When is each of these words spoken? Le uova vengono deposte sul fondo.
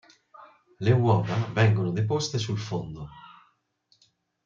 Le 0.79 0.91
uova 0.93 1.35
vengono 1.53 1.91
deposte 1.91 2.39
sul 2.39 2.57
fondo. 2.57 3.07